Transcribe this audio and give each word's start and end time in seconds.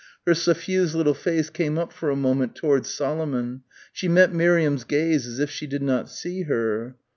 Her 0.25 0.33
suffused 0.33 0.95
little 0.95 1.13
face 1.13 1.51
came 1.51 1.77
up 1.77 1.93
for 1.93 2.09
a 2.09 2.15
moment 2.15 2.55
towards 2.55 2.89
Solomon. 2.89 3.61
She 3.93 4.07
met 4.07 4.33
Miriam's 4.33 4.83
gaze 4.83 5.27
as 5.27 5.37
if 5.37 5.51
she 5.51 5.67
did 5.67 5.83
not 5.83 6.09
see 6.09 6.41
her. 6.41 6.95